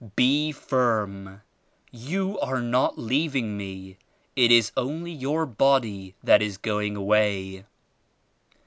Be 0.15 0.51
firm! 0.51 1.43
You 1.91 2.39
are 2.39 2.59
not 2.59 2.97
leaving 2.97 3.55
me; 3.55 3.97
it 4.35 4.51
is 4.51 4.71
only 4.75 5.11
your 5.11 5.45
body 5.45 6.15
that 6.23 6.41
is 6.41 6.57
going 6.57 6.95
away. 6.95 7.65